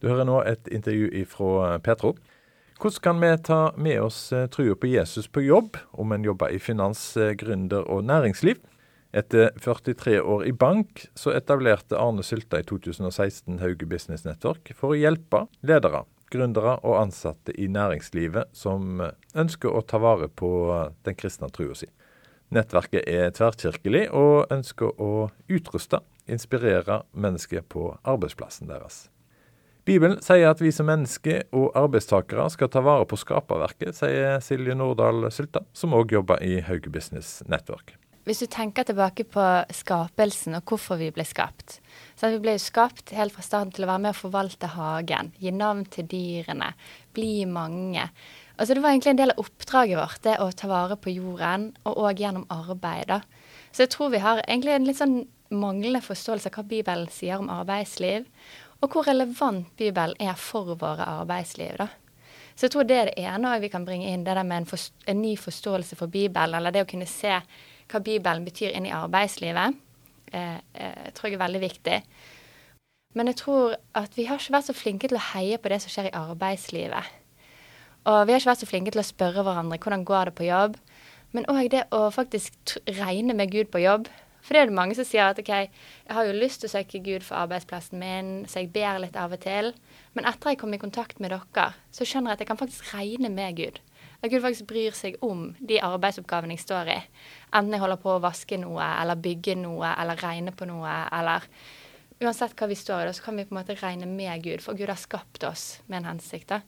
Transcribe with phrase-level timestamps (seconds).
[0.00, 2.14] Du hører nå et intervju fra Petro.
[2.80, 6.48] Hvordan kan vi ta med oss eh, trua på Jesus på jobb, om en jobber
[6.48, 8.56] i finans, eh, gründer og næringsliv?
[9.12, 14.94] Etter 43 år i bank, så etablerte Arne Sylta i 2016 Hauge Business Network for
[14.94, 20.48] å hjelpe ledere, gründere og ansatte i næringslivet som eh, ønsker å ta vare på
[21.04, 21.92] den kristne trua si.
[22.48, 29.10] Nettverket er tverrkirkelig og ønsker å utruste, inspirere mennesker på arbeidsplassen deres.
[29.90, 34.76] Bibelen sier at vi som mennesker og arbeidstakere skal ta vare på skaperverket, sier Silje
[34.78, 37.96] Nordahl Sylta, som òg jobber i Hauge Business Network.
[38.28, 41.80] Hvis du tenker tilbake på skapelsen og hvorfor vi ble skapt.
[42.14, 45.32] Så Vi ble jo skapt helt fra starten til å være med å forvalte hagen,
[45.42, 46.70] gi navn til dyrene,
[47.16, 48.06] bli mange.
[48.60, 51.72] Altså Det var egentlig en del av oppdraget vårt, det å ta vare på jorden,
[51.82, 53.24] og òg gjennom arbeid.
[53.72, 57.42] Så jeg tror vi har egentlig en litt sånn manglende forståelse av hva Bibelen sier
[57.42, 58.28] om arbeidsliv
[58.80, 61.76] og hvor relevant Bibelen er for våre arbeidsliv.
[61.78, 61.88] da.
[62.54, 64.66] Så jeg tror det er det ene vi kan bringe inn, det der med en,
[64.66, 67.38] for, en, ny forståelse for Bibelen, eller det å kunne se
[67.90, 69.78] hva Bibelen betyr inn i arbeidslivet,
[70.32, 72.02] eh, eh, tror jeg er veldig viktig.
[73.14, 75.80] Men jeg tror at vi har ikke vært så flinke til å heie på det
[75.82, 77.16] som skjer i arbeidslivet.
[78.08, 80.46] Og vi har ikke vært så flinke til å spørre hverandre hvordan går det på
[80.46, 80.76] jobb.
[81.32, 84.08] Men òg det å faktisk regne med Gud på jobb.
[84.40, 86.72] For det er det mange som sier at OK, jeg har jo lyst til å
[86.72, 89.72] søke Gud for arbeidsplassen min, så jeg ber litt av og til.
[90.16, 92.94] Men etter jeg kom i kontakt med dere, så skjønner jeg at jeg kan faktisk
[92.94, 93.82] regne med Gud.
[94.20, 96.98] At Gud faktisk bryr seg om de arbeidsoppgavene jeg står i.
[97.52, 101.48] Enten jeg holder på å vaske noe, eller bygge noe, eller regne på noe, eller
[102.20, 104.76] Uansett hva vi står i, så kan vi på en måte regne med Gud, for
[104.76, 106.50] Gud har skapt oss med en hensikt.
[106.52, 106.60] da.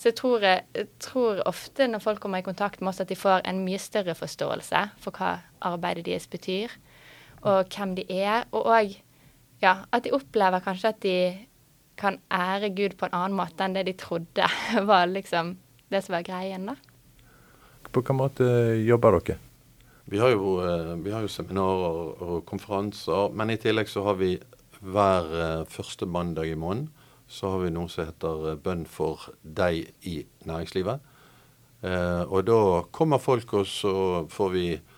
[0.00, 3.18] Så jeg tror, jeg tror, ofte når folk kommer i kontakt med oss, at de
[3.18, 6.72] får en mye større forståelse for hva arbeidet deres betyr
[7.44, 8.46] og hvem de er.
[8.52, 8.94] Og òg
[9.62, 11.16] ja, at de opplever kanskje at de
[12.00, 14.48] kan ære Gud på en annen måte enn det de trodde
[14.90, 15.54] var liksom
[15.92, 16.74] det som var greien, da.
[17.84, 18.46] På hvilken måte
[18.82, 19.38] jobber dere?
[20.10, 24.18] Vi har, jo, eh, vi har jo seminarer og konferanser, men i tillegg så har
[24.20, 24.34] vi
[24.84, 26.90] hver eh, første mandag i måneden
[27.26, 31.10] så har vi noe som heter eh, Bønn for deg i næringslivet.
[31.84, 32.58] og da
[32.96, 34.93] kommer folk, og så får vi eh,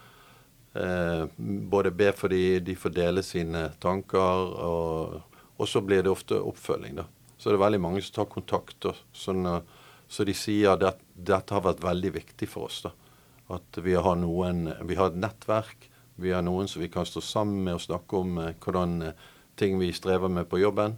[1.37, 6.99] både be fordi de får dele sine tanker, og, og, så blir det ofte oppfølging.
[6.99, 7.07] da.
[7.39, 8.89] Så det er veldig mange som tar kontakt.
[8.91, 9.47] Og sånn,
[10.09, 12.83] så de sier at dette har vært veldig viktig for oss.
[12.85, 12.93] da.
[13.57, 17.23] At vi har, noen, vi har et nettverk, vi har noen som vi kan stå
[17.23, 19.27] sammen med og snakke om eh, hvordan eh,
[19.61, 20.97] ting vi strever med på jobben.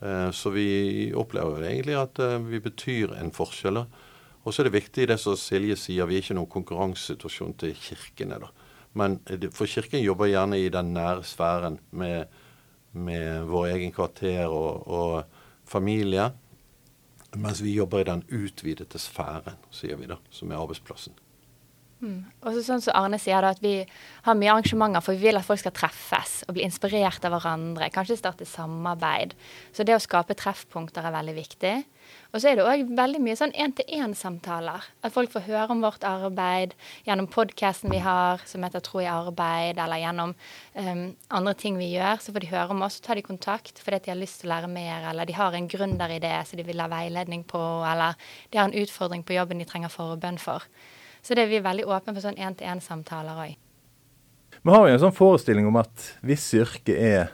[0.00, 3.82] Eh, så vi opplever egentlig at eh, vi betyr en forskjell.
[3.82, 3.84] da.
[4.48, 7.74] Og så er det viktig det som Silje sier, vi er ikke noen konkurransesituasjon til
[7.76, 8.38] kirkene.
[8.40, 8.48] da.
[8.96, 9.18] Men
[9.52, 12.24] for kirken jobber gjerne i den nære sfæren med,
[12.92, 15.24] med vår egen kvarter og, og,
[15.68, 16.30] familie.
[17.36, 21.12] Mens vi jobber i den utvidete sfæren, sier vi da, som er arbeidsplassen.
[21.98, 22.18] Mm.
[22.46, 23.82] Og så sånn som Arne sier da, at Vi
[24.22, 27.90] har mye arrangementer, for vi vil at folk skal treffes og bli inspirert av hverandre.
[27.90, 29.34] Kanskje starte samarbeid.
[29.74, 31.76] Så det å skape treffpunkter er veldig viktig.
[32.32, 34.84] Og så er det òg veldig mye sånn én-til-én-samtaler.
[35.04, 36.74] At folk får høre om vårt arbeid
[37.06, 40.34] gjennom podkasten vi har som heter Tro i arbeid, eller gjennom
[40.76, 41.02] um,
[41.40, 42.20] andre ting vi gjør.
[42.20, 44.50] Så får de høre om oss, så tar de kontakt fordi de har lyst til
[44.50, 48.14] å lære mer, eller de har en gründeridé som de vil ha veiledning på, eller
[48.52, 50.68] de har en utfordring på jobben de trenger forbønn for.
[51.28, 53.56] Så det er vi veldig åpne for sånn én-til-én-samtaler òg.
[54.64, 57.26] Vi har jo en sånn forestilling om at visse yrker er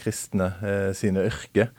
[0.00, 1.70] kristne eh, sine yrker.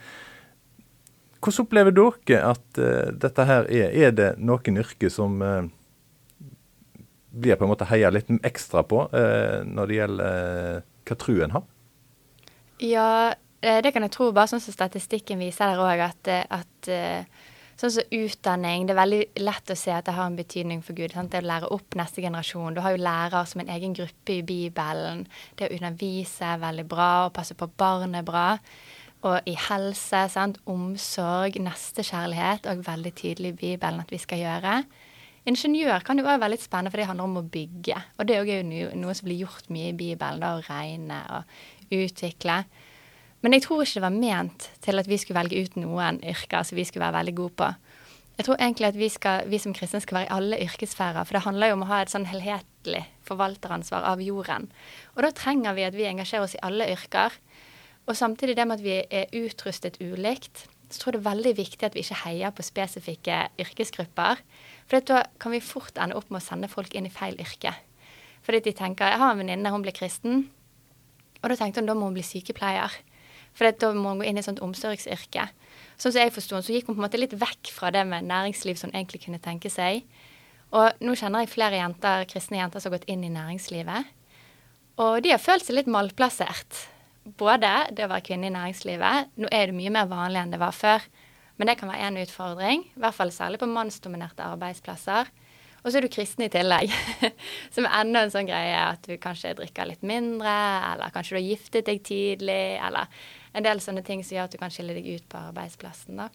[1.41, 3.91] Hvordan opplever dere at eh, dette her er?
[3.91, 5.67] Er det noen yrker som eh,
[7.43, 11.67] blir på en måte heia litt ekstra på uh, når det gjelder hva truen har?
[12.83, 13.05] Ja,
[13.59, 14.31] det kan jeg tro.
[14.35, 16.89] Bare sånn som statistikken viser der òg, at, at
[17.81, 18.83] Sånn som utdanning.
[18.85, 21.15] Det er veldig lett å se at det har en betydning for Gud.
[21.15, 21.31] Sant?
[21.33, 22.75] Det å lære opp neste generasjon.
[22.77, 25.23] Du har jo lærere som en egen gruppe i Bibelen.
[25.57, 28.51] Det å undervise er veldig bra, og passe på barn er bra
[29.27, 30.59] og i helse, sant?
[30.69, 34.79] omsorg, nestekjærlighet, og veldig tydelig i Bibelen at vi skal gjøre.
[35.49, 37.97] Ingeniør kan jo være veldig spennende, for det handler om å bygge.
[38.17, 41.93] Og det er jo noe som blir gjort mye i Bibelen, da, å regne og
[41.97, 42.61] utvikle.
[43.41, 46.65] Men jeg tror ikke det var ment til at vi skulle velge ut noen yrker
[46.67, 47.69] som vi skulle være veldig gode på.
[48.37, 51.37] Jeg tror egentlig at vi, skal, vi som kristne skal være i alle yrkesfærer, for
[51.37, 54.69] det handler jo om å ha et sånn helhetlig forvalteransvar av jorden.
[55.13, 57.35] Og da trenger vi at vi engasjerer oss i alle yrker.
[58.09, 61.53] Og samtidig det med at vi er utrustet ulikt, så tror jeg det er veldig
[61.59, 64.41] viktig at vi ikke heier på spesifikke yrkesgrupper.
[64.89, 67.75] For da kan vi fort ende opp med å sende folk inn i feil yrke.
[68.41, 70.47] Fordi de tenker Jeg har en venninne, hun ble kristen.
[71.41, 72.97] Og da tenkte hun da må hun bli sykepleier.
[73.57, 75.47] For da må hun gå inn i et sånt omsorgsyrke.
[75.99, 78.29] Sånn som jeg forsto så gikk hun på en måte litt vekk fra det med
[78.29, 80.05] næringsliv som hun egentlig kunne tenke seg.
[80.71, 84.07] Og nå kjenner jeg flere jenter, kristne jenter som har gått inn i næringslivet.
[85.03, 86.85] Og de har følt seg litt malplassert.
[87.37, 90.61] Både det å være kvinne i næringslivet Nå er det mye mer vanlig enn det
[90.61, 91.03] var før.
[91.59, 95.27] Men det kan være en utfordring, i hvert fall særlig på mannsdominerte arbeidsplasser.
[95.81, 96.93] Og så er du kristen i tillegg,
[97.73, 100.53] som er enda en sånn greie at du kanskje drikker litt mindre,
[100.91, 103.09] eller kanskje du har giftet deg tidlig, eller
[103.57, 106.21] en del sånne ting som gjør at du kan skille deg ut på arbeidsplassen.
[106.21, 106.29] da.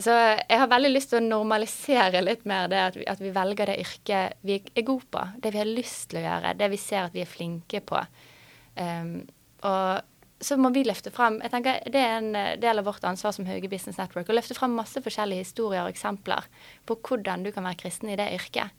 [0.00, 3.32] Så jeg har veldig lyst til å normalisere litt mer det at vi, at vi,
[3.34, 5.24] velger det yrket vi er gode på.
[5.42, 8.04] Det vi har lyst til å gjøre, det vi ser at vi er flinke på.
[8.78, 9.16] Um,
[9.66, 10.06] og
[10.40, 13.46] så må vi løfte frem jeg tenker Det er en del av vårt ansvar som
[13.48, 16.48] Hauge Business Network å løfte frem masse forskjellige historier og eksempler
[16.88, 18.72] på hvordan du kan være kristen i det yrket.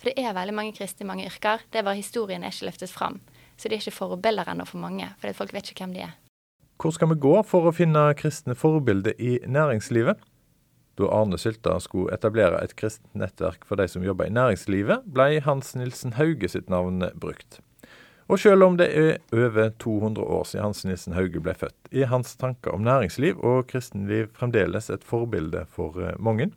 [0.00, 1.62] For det er veldig mange kristne i mange yrker.
[1.70, 3.20] Det er bare historien er ikke løftet frem.
[3.56, 6.14] Så de er ikke forbilder ennå for mange, for folk vet ikke hvem de er.
[6.82, 10.18] Hvor skal vi gå for å finne kristne forbilder i næringslivet?
[10.98, 15.40] Da Arne Sylta skulle etablere et kristent nettverk for de som jobber i næringslivet, ble
[15.46, 17.60] Hans Nilsen Hauge sitt navn brukt.
[18.28, 22.08] Og selv om det er over 200 år siden Hans Nilsen Hauge ble født, er
[22.08, 26.50] hans tanker om næringsliv og kristenliv fremdeles et forbilde for eh, mange.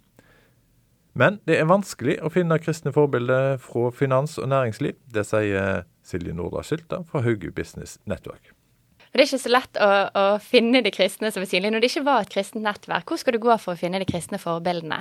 [1.18, 4.96] Men det er vanskelig å finne kristne forbilder fra finans og næringsliv.
[5.12, 8.57] Det sier Silje Nordahl Skylta fra Hauge Business Network.
[9.18, 11.72] Det er ikke så lett å, å finne de kristne som er synlige.
[11.74, 14.06] Når det ikke var et kristent nettverk, hvor skal du gå for å finne de
[14.06, 15.00] kristne forbildene?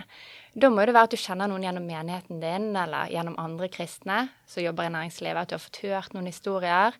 [0.56, 4.22] Da må det være at du kjenner noen gjennom menigheten din, eller gjennom andre kristne
[4.48, 6.96] som jobber i næringslivet, at du har fått hørt noen historier,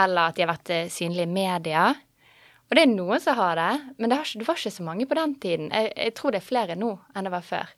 [0.00, 1.82] eller at de har vært eh, synlige i media.
[2.70, 5.06] Og det er noen som har det, men det, ikke, det var ikke så mange
[5.10, 5.66] på den tiden.
[5.76, 7.74] Jeg, jeg, tror det er flere nå enn det var før.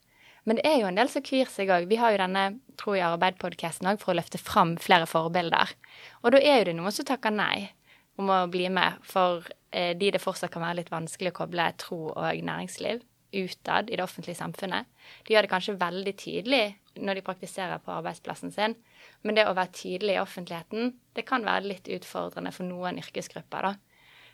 [0.46, 1.88] Men det er jo en del som kvir seg òg.
[1.90, 2.46] Vi har jo denne
[2.78, 5.74] Tro i arbeid-podkasten òg for å løfte fram flere forbilder.
[6.22, 7.72] Og da er jo det noen som takker nei
[8.18, 11.70] om å bli med, for eh, de det fortsatt kan være litt vanskelig å koble
[11.80, 14.88] tro og næringsliv utad i det offentlige samfunnet.
[15.26, 16.62] De gjør det kanskje veldig tydelig
[16.98, 18.74] når de praktiserer på arbeidsplassen sin,
[19.22, 23.68] men det å være tydelig i offentligheten, det kan være litt utfordrende for noen yrkesgrupper,
[23.68, 23.74] da.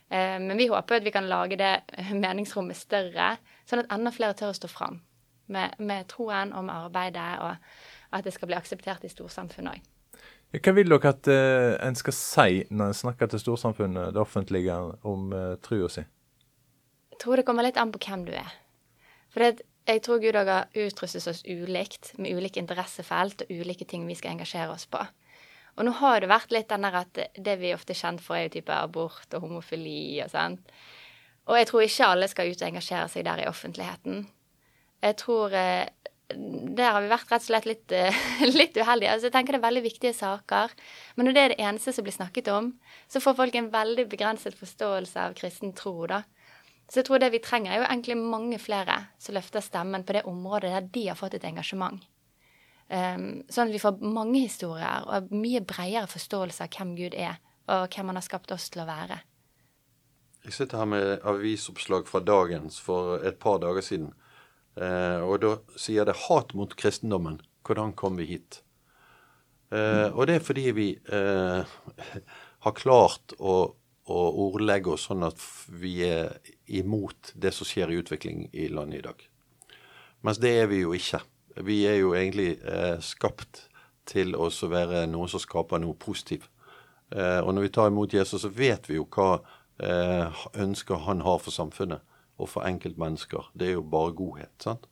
[0.09, 1.75] Eh, men vi håper at vi kan lage det
[2.25, 3.35] meningsrommet større,
[3.69, 5.03] sånn at enda flere tør å stå fram
[5.53, 9.94] med, med troen med arbeidet, og at det skal bli akseptert i storsamfunnet òg.
[10.55, 14.77] Hva vil dere at uh, en skal si når en snakker til storsamfunnet, det offentlige,
[15.03, 16.05] om uh, trua si?
[17.15, 18.53] Jeg tror det kommer litt an på hvem du er.
[19.35, 24.06] For det, jeg tror Gud har utrustet oss ulikt, med ulike interessefelt og ulike ting
[24.06, 25.03] vi skal engasjere oss på.
[25.75, 28.39] Og nå har det vært litt den der at det vi ofte er kjent for,
[28.39, 30.61] er jo type abort og homofili og sånn.
[31.50, 34.25] Og jeg tror ikke alle skal ut og engasjere seg der i offentligheten.
[35.05, 35.91] Jeg tror eh,
[36.29, 38.23] der har vi vært rett og slett litt, uh,
[38.61, 39.12] litt uheldige.
[39.12, 40.73] Altså, jeg tenker det er veldig viktige saker.
[41.17, 42.71] Men når det er det eneste som blir snakket om,
[43.11, 46.23] så får folk en veldig begrenset forståelse av kristen tro, da.
[46.88, 50.17] Så jeg tror det vi trenger, er jo egentlig mange flere som løfter stemmen på
[50.17, 52.03] det området der de har fått et engasjement.
[52.93, 57.38] Um, sånn at vi får mange historier og mye bredere forståelse av hvem Gud er,
[57.73, 59.23] og hvem han har skapt oss til å være.
[60.44, 64.12] Jeg sitter her med avisoppslag fra dagens for et par dager siden.
[64.75, 67.41] Eh, og da sier det 'hat mot kristendommen'.
[67.65, 68.62] Hvordan kom vi hit?
[69.73, 71.65] Eh, og det er fordi vi eh,
[72.65, 73.75] har klart å,
[74.06, 76.37] å, ordlegge oss sånn at vi er
[76.67, 79.25] imot det som skjer i utvikling i landet i dag.
[80.23, 81.23] Mens det er vi jo ikke.
[81.64, 83.69] Vi er jo egentlig eh, skapt
[84.07, 86.50] til å være noen som skaper noe positivt.
[87.11, 89.38] Eh, og når vi tar imot Jesus, så vet vi jo hva
[89.81, 92.04] eh, ønsker han har for samfunnet
[92.38, 93.50] og for enkeltmennesker.
[93.55, 94.53] Det er jo bare godhet.
[94.62, 94.87] sant?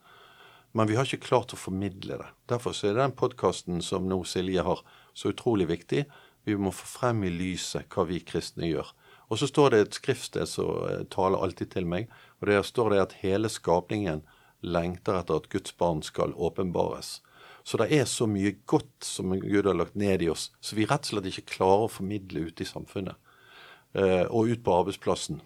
[0.73, 2.29] Men vi har ikke klart å formidle det.
[2.49, 4.81] Derfor er den podkasten som nå Silje har,
[5.13, 6.07] så utrolig viktig.
[6.49, 8.95] Vi må få frem i lyset hva vi kristne gjør.
[9.29, 12.09] Og så står det et skriftsted som eh, taler alltid til meg,
[12.41, 14.25] og der står det at hele skapningen
[14.63, 17.21] lengter etter at Guds barn skal åpenbares.
[17.65, 20.87] Så det er så mye godt som Gud har lagt ned i oss, så vi
[20.89, 23.17] rett og slett ikke klarer å formidle ute i samfunnet.
[23.95, 25.41] Eh, og ut på arbeidsplassen.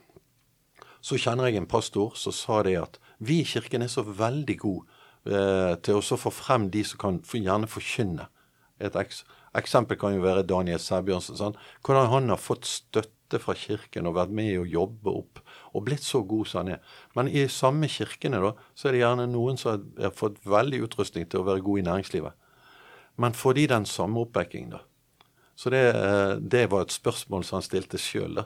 [1.06, 4.56] Så kjenner jeg en pastor som sa det at vi i kirken er så veldig
[4.58, 4.86] gode
[5.30, 8.26] eh, til å få frem de som kan gjerne forkynne.
[8.82, 9.22] Et eks
[9.56, 11.38] eksempel kan jo være Daniel Sæbjørnsen.
[11.38, 11.54] Sånn.
[11.86, 15.40] Hvordan han har fått støtte fra kirken og vært med å jobbe opp
[15.72, 16.98] og blitt så god som han er.
[17.16, 21.24] Men i samme kirkene da, så er det gjerne noen som har fått veldig utrustning
[21.30, 22.36] til å være god i næringslivet.
[23.16, 24.82] Men får de den samme oppbacking, da?
[25.56, 28.44] Så det, eh, det var et spørsmål som han stilte sjøl, da.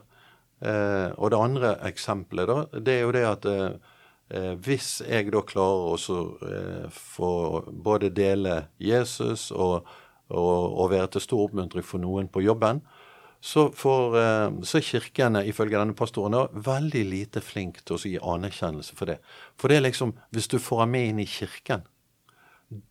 [0.61, 3.97] Eh, og det andre eksempelet, da, det er jo det at eh,
[4.31, 7.33] eh hvis jeg da klarer å eh, få
[7.73, 9.89] både dele Jesus og,
[10.29, 12.83] og, og, være til stor oppmuntring for noen på jobben,
[13.41, 18.03] så, får, eh, så er kirkene, ifølge denne pastoren, da, veldig lite flink til å
[18.05, 19.19] gi anerkjennelse for det.
[19.57, 21.87] For det er liksom Hvis du får ham med inn i kirken,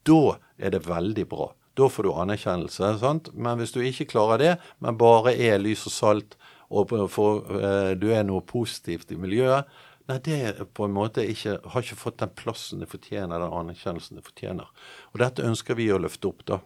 [0.04, 1.54] da er det veldig bra.
[1.78, 2.98] Da får du anerkjennelse.
[3.00, 3.30] sant?
[3.34, 6.36] Men hvis du ikke klarer det, men bare er lys og salt,
[6.70, 9.66] og for, eh, du er noe positivt i miljøet,
[10.10, 14.18] Nei, det på en måte ikke, har ikke fått den plassen det fortjener, den anerkjennelsen
[14.18, 14.72] det fortjener.
[15.14, 16.58] Og dette ønsker vi å løfte opp, da.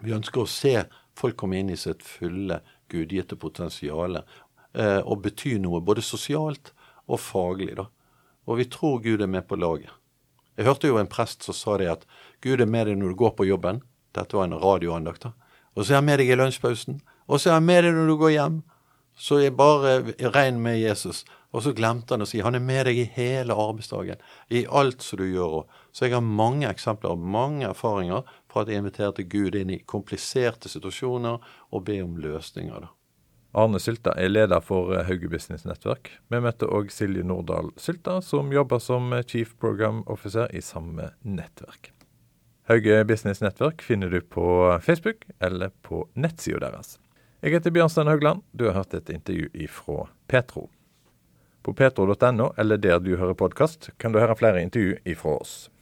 [0.00, 0.72] Vi ønsker å se
[1.16, 6.72] folk komme inn i sitt fulle gudgitte potensial eh, og bety noe både sosialt
[7.04, 7.74] og faglig.
[7.76, 7.86] da.
[8.48, 9.92] Og vi tror Gud er med på laget.
[10.56, 12.08] Jeg hørte jo en prest som sa det at
[12.40, 13.82] Gud er med deg når du går på jobben.
[14.16, 15.28] Dette var en radioandakt.
[15.28, 15.34] da.
[15.76, 17.02] Og så er han med deg i lunsjpausen.
[17.28, 18.62] Og så er han med deg når du går hjem.
[19.14, 20.00] Så jeg bare
[20.34, 21.24] regn med Jesus.
[21.54, 24.18] Og så glemte han å si han er med deg i hele arbeidsdagen.
[24.50, 25.62] I alt som du gjør.
[25.94, 29.82] Så jeg har mange eksempler og mange erfaringer fra at jeg inviterte Gud inn i
[29.86, 31.38] kompliserte situasjoner
[31.70, 32.88] og be om løsninger.
[32.88, 32.90] da.
[33.54, 36.10] Arne Sylta er leder for Hauge Business Network.
[36.26, 41.92] Vi møtte òg Silje Nordahl Sylta, som jobber som Chief Program Officer i samme nettverk.
[42.66, 44.44] Hauge Business Network finner du på
[44.82, 46.96] Facebook eller på nettsida deres.
[47.44, 48.40] Jeg heter Bjørnstein Haugland.
[48.56, 50.70] Du har hørt et intervju ifra Petro.
[51.62, 55.68] På petro.no eller der du hører podkast, kan du høre flere intervju ifra oss.